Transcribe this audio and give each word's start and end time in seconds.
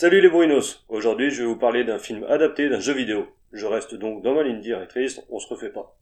Salut 0.00 0.20
les 0.20 0.28
Bruinos 0.28 0.84
Aujourd'hui 0.88 1.32
je 1.32 1.42
vais 1.42 1.48
vous 1.48 1.56
parler 1.56 1.82
d'un 1.82 1.98
film 1.98 2.22
adapté 2.28 2.68
d'un 2.68 2.78
jeu 2.78 2.92
vidéo. 2.92 3.26
Je 3.50 3.66
reste 3.66 3.96
donc 3.96 4.22
dans 4.22 4.32
ma 4.32 4.44
ligne 4.44 4.60
directrice, 4.60 5.20
on 5.28 5.40
se 5.40 5.48
refait 5.48 5.72
pas. 5.72 5.98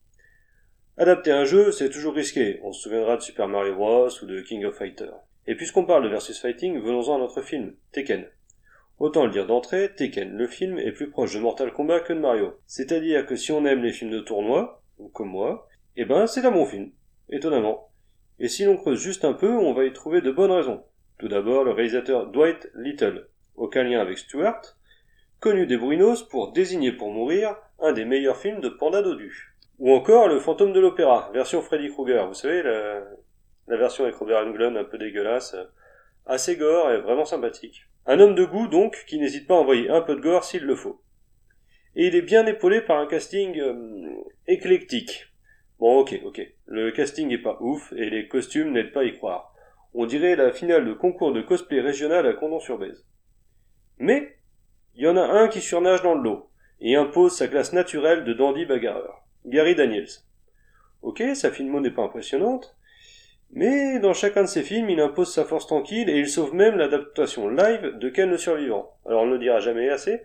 Adapter 0.97 1.31
un 1.31 1.45
jeu, 1.45 1.71
c'est 1.71 1.89
toujours 1.89 2.13
risqué. 2.13 2.59
On 2.61 2.71
se 2.71 2.83
souviendra 2.83 3.17
de 3.17 3.23
Super 3.23 3.47
Mario 3.47 3.73
Bros. 3.73 4.09
ou 4.21 4.27
de 4.27 4.41
King 4.41 4.65
of 4.65 4.77
Fighters. 4.77 5.15
Et 5.47 5.55
puisqu'on 5.55 5.85
parle 5.85 6.03
de 6.03 6.09
versus 6.09 6.39
fighting, 6.39 6.79
venons-en 6.79 7.15
à 7.15 7.17
notre 7.17 7.41
film, 7.41 7.73
Tekken. 7.91 8.27
Autant 8.99 9.25
le 9.25 9.31
dire 9.31 9.47
d'entrée, 9.47 9.91
Tekken, 9.95 10.37
le 10.37 10.45
film, 10.45 10.77
est 10.77 10.91
plus 10.91 11.09
proche 11.09 11.33
de 11.33 11.39
Mortal 11.39 11.73
Kombat 11.73 12.01
que 12.01 12.13
de 12.13 12.19
Mario. 12.19 12.53
C'est-à-dire 12.67 13.25
que 13.25 13.35
si 13.35 13.51
on 13.51 13.65
aime 13.65 13.81
les 13.81 13.93
films 13.93 14.11
de 14.11 14.19
tournoi, 14.19 14.83
ou 14.99 15.07
comme 15.07 15.29
moi, 15.29 15.67
eh 15.95 16.05
ben 16.05 16.27
c'est 16.27 16.45
un 16.45 16.51
bon 16.51 16.67
film. 16.67 16.91
Étonnamment. 17.29 17.89
Et 18.37 18.47
si 18.47 18.63
l'on 18.63 18.77
creuse 18.77 19.01
juste 19.01 19.25
un 19.25 19.33
peu, 19.33 19.57
on 19.57 19.73
va 19.73 19.85
y 19.85 19.91
trouver 19.91 20.21
de 20.21 20.29
bonnes 20.29 20.51
raisons. 20.51 20.83
Tout 21.17 21.29
d'abord, 21.29 21.63
le 21.63 21.71
réalisateur 21.71 22.27
Dwight 22.27 22.69
Little, 22.75 23.25
aucun 23.57 23.83
lien 23.83 23.99
avec 23.99 24.17
Stuart, 24.17 24.61
connu 25.39 25.67
des 25.67 25.77
Bruinos 25.77 26.23
pour 26.23 26.51
désigner 26.53 26.91
pour 26.91 27.11
mourir 27.11 27.55
un 27.79 27.91
des 27.91 28.05
meilleurs 28.05 28.37
films 28.37 28.61
de 28.61 28.69
Panda 28.69 29.01
Dodu. 29.01 29.53
Ou 29.79 29.91
encore 29.91 30.27
Le 30.27 30.39
Fantôme 30.39 30.73
de 30.73 30.79
l'Opéra, 30.79 31.29
version 31.33 31.61
Freddy 31.61 31.89
Krueger, 31.89 32.27
vous 32.27 32.33
savez, 32.33 32.63
la, 32.63 33.77
version 33.77 34.05
avec 34.05 34.15
Robert 34.15 34.47
Englund 34.47 34.77
un 34.77 34.83
peu 34.83 34.97
dégueulasse, 34.97 35.55
assez 36.25 36.55
gore 36.55 36.91
et 36.91 37.01
vraiment 37.01 37.25
sympathique. 37.25 37.83
Un 38.05 38.19
homme 38.19 38.35
de 38.35 38.45
goût 38.45 38.67
donc, 38.67 39.03
qui 39.07 39.19
n'hésite 39.19 39.47
pas 39.47 39.55
à 39.55 39.57
envoyer 39.57 39.89
un 39.89 40.01
peu 40.01 40.15
de 40.15 40.21
gore 40.21 40.43
s'il 40.43 40.63
le 40.63 40.75
faut. 40.75 41.01
Et 41.95 42.07
il 42.07 42.15
est 42.15 42.21
bien 42.21 42.45
épaulé 42.45 42.81
par 42.81 42.99
un 42.99 43.07
casting 43.07 43.59
euh, 43.59 43.73
éclectique. 44.47 45.27
Bon 45.79 45.99
ok, 45.99 46.19
ok, 46.25 46.41
le 46.65 46.91
casting 46.91 47.31
est 47.31 47.37
pas 47.41 47.57
ouf 47.59 47.93
et 47.93 48.09
les 48.09 48.27
costumes 48.27 48.71
n'aident 48.71 48.93
pas 48.93 49.01
à 49.01 49.03
y 49.03 49.15
croire. 49.15 49.53
On 49.93 50.05
dirait 50.05 50.35
la 50.35 50.51
finale 50.51 50.85
de 50.85 50.93
concours 50.93 51.33
de 51.33 51.41
cosplay 51.41 51.81
régional 51.81 52.25
à 52.25 52.33
Condon-sur-Bèze. 52.33 53.05
Mais, 54.07 54.37
il 54.95 55.03
y 55.03 55.07
en 55.09 55.17
a 55.17 55.21
un 55.21 55.49
qui 55.49 55.59
surnage 55.59 56.01
dans 56.01 56.13
le 56.13 56.21
lot, 56.21 56.49
et 56.79 56.95
impose 56.95 57.35
sa 57.35 57.49
classe 57.49 57.73
naturelle 57.73 58.23
de 58.23 58.31
dandy 58.31 58.63
bagarreur. 58.63 59.21
Gary 59.45 59.75
Daniels. 59.75 60.23
Ok, 61.01 61.21
sa 61.33 61.51
filmo 61.51 61.81
n'est 61.81 61.91
pas 61.91 62.03
impressionnante, 62.03 62.77
mais 63.51 63.99
dans 63.99 64.13
chacun 64.13 64.43
de 64.43 64.47
ses 64.47 64.63
films, 64.63 64.89
il 64.89 65.01
impose 65.01 65.33
sa 65.33 65.43
force 65.43 65.67
tranquille 65.67 66.09
et 66.09 66.19
il 66.19 66.29
sauve 66.29 66.55
même 66.55 66.77
l'adaptation 66.77 67.49
live 67.49 67.97
de 67.97 68.07
Ken 68.07 68.29
le 68.29 68.37
Survivant. 68.37 68.95
Alors 69.05 69.23
on 69.23 69.25
ne 69.25 69.33
le 69.33 69.39
dira 69.39 69.59
jamais 69.59 69.89
assez, 69.89 70.21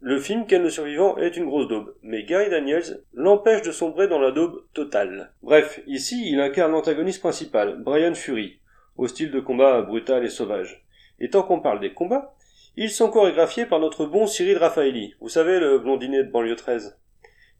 le 0.00 0.18
film 0.18 0.46
Ken 0.46 0.62
le 0.62 0.70
Survivant 0.70 1.18
est 1.18 1.36
une 1.36 1.44
grosse 1.44 1.68
daube, 1.68 1.94
mais 2.00 2.24
Gary 2.24 2.48
Daniels 2.48 3.02
l'empêche 3.12 3.60
de 3.60 3.70
sombrer 3.70 4.08
dans 4.08 4.18
la 4.18 4.30
daube 4.30 4.64
totale. 4.72 5.30
Bref, 5.42 5.82
ici 5.86 6.30
il 6.30 6.40
incarne 6.40 6.72
l'antagoniste 6.72 7.20
principal, 7.20 7.82
Brian 7.82 8.14
Fury, 8.14 8.60
au 8.96 9.08
style 9.08 9.30
de 9.30 9.40
combat 9.40 9.82
brutal 9.82 10.24
et 10.24 10.30
sauvage. 10.30 10.86
Et 11.20 11.28
tant 11.28 11.42
qu'on 11.42 11.60
parle 11.60 11.80
des 11.80 11.92
combats, 11.92 12.34
ils 12.76 12.90
sont 12.90 13.10
chorégraphiés 13.10 13.66
par 13.66 13.78
notre 13.78 14.04
bon 14.04 14.26
Cyril 14.26 14.58
Raffaelli, 14.58 15.14
vous 15.20 15.28
savez, 15.28 15.60
le 15.60 15.78
blondinet 15.78 16.24
de 16.24 16.30
banlieue 16.30 16.56
13. 16.56 16.98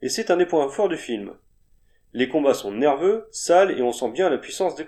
Et 0.03 0.09
c'est 0.09 0.31
un 0.31 0.37
des 0.37 0.47
points 0.47 0.69
forts 0.69 0.89
du 0.89 0.97
film. 0.97 1.35
Les 2.13 2.29
combats 2.29 2.55
sont 2.55 2.73
nerveux, 2.73 3.29
sales 3.31 3.79
et 3.79 3.83
on 3.83 3.93
sent 3.93 4.11
bien 4.11 4.29
la 4.29 4.39
puissance 4.39 4.75
des. 4.75 4.85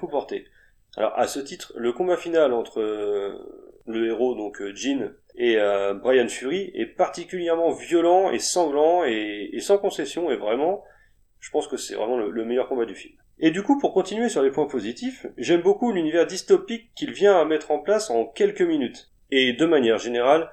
Alors 0.96 1.18
à 1.18 1.26
ce 1.26 1.40
titre, 1.40 1.72
le 1.76 1.92
combat 1.92 2.16
final 2.16 2.52
entre 2.52 2.80
euh, 2.80 3.38
le 3.86 4.08
héros, 4.08 4.34
donc 4.34 4.60
euh, 4.60 4.74
Jean, 4.74 5.12
et 5.36 5.58
euh, 5.58 5.94
Brian 5.94 6.28
Fury 6.28 6.70
est 6.74 6.86
particulièrement 6.86 7.72
violent 7.72 8.30
et 8.30 8.38
sanglant 8.38 9.04
et, 9.04 9.50
sans 9.60 9.78
concession 9.78 10.30
et 10.30 10.36
vraiment, 10.36 10.82
je 11.40 11.50
pense 11.50 11.68
que 11.68 11.76
c'est 11.76 11.94
vraiment 11.94 12.16
le 12.16 12.44
meilleur 12.44 12.68
combat 12.68 12.84
du 12.84 12.94
film. 12.94 13.14
Et 13.38 13.50
du 13.50 13.62
coup, 13.62 13.78
pour 13.78 13.92
continuer 13.92 14.28
sur 14.28 14.42
les 14.42 14.50
points 14.50 14.66
positifs, 14.66 15.26
j'aime 15.36 15.60
beaucoup 15.60 15.92
l'univers 15.92 16.26
dystopique 16.26 16.94
qu'il 16.94 17.12
vient 17.12 17.38
à 17.38 17.44
mettre 17.44 17.70
en 17.70 17.78
place 17.78 18.08
en 18.08 18.24
quelques 18.24 18.62
minutes. 18.62 19.10
Et 19.30 19.52
de 19.52 19.66
manière 19.66 19.98
générale, 19.98 20.50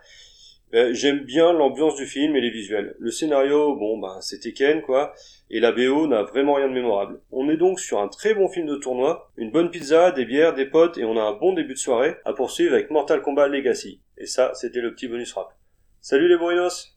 euh, 0.73 0.91
j'aime 0.93 1.19
bien 1.19 1.53
l'ambiance 1.53 1.95
du 1.95 2.07
film 2.07 2.35
et 2.35 2.41
les 2.41 2.49
visuels. 2.49 2.95
Le 2.97 3.11
scénario, 3.11 3.75
bon, 3.75 3.99
ben, 3.99 4.19
c'est 4.21 4.39
Tekken, 4.39 4.81
quoi. 4.81 5.13
Et 5.52 5.59
la 5.59 5.71
BO 5.71 6.07
n'a 6.07 6.23
vraiment 6.23 6.55
rien 6.55 6.67
de 6.67 6.73
mémorable. 6.73 7.21
On 7.31 7.48
est 7.49 7.58
donc 7.58 7.80
sur 7.80 7.99
un 7.99 8.08
très 8.08 8.33
bon 8.33 8.48
film 8.48 8.65
de 8.65 8.75
tournoi, 8.77 9.30
une 9.37 9.52
bonne 9.52 9.70
pizza, 9.70 10.11
des 10.11 10.25
bières, 10.25 10.55
des 10.55 10.65
potes, 10.65 10.98
et 10.98 11.05
on 11.05 11.15
a 11.15 11.21
un 11.21 11.33
bon 11.33 11.53
début 11.53 11.73
de 11.73 11.80
soirée 11.80 12.15
à 12.25 12.33
poursuivre 12.33 12.73
avec 12.73 12.89
Mortal 12.89 13.21
Kombat 13.21 13.49
Legacy. 13.49 14.02
Et 14.17 14.25
ça, 14.25 14.52
c'était 14.55 14.81
le 14.81 14.95
petit 14.95 15.08
bonus 15.08 15.33
rap. 15.33 15.53
Salut 16.02 16.27
les 16.27 16.37
Bruinos 16.37 16.92